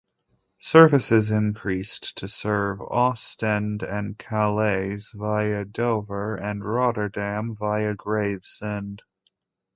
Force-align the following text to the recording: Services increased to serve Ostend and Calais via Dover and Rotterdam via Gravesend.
Services 0.61 1.29
increased 1.29 2.17
to 2.17 2.27
serve 2.27 2.81
Ostend 2.81 3.83
and 3.83 4.17
Calais 4.17 4.97
via 5.13 5.63
Dover 5.63 6.35
and 6.37 6.65
Rotterdam 6.65 7.55
via 7.55 7.93
Gravesend. 7.93 9.03